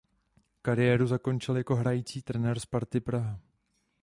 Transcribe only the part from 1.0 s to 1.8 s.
zakončil jako